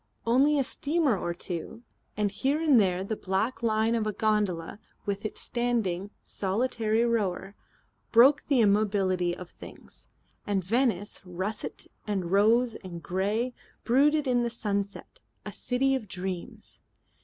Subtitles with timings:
[0.25, 1.83] Only a steamer or two,
[2.17, 7.53] and here and there the black line of a gondola with its standing, solitary rower,
[8.11, 10.09] broke the immobility of things.
[10.47, 13.53] And Venice, russet and rose and grey,
[13.83, 16.79] brooded in the sunset, a city of dreams.